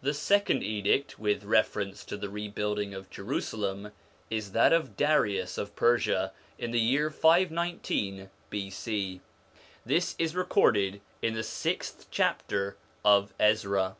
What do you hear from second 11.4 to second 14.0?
sixth chapter of Ezra.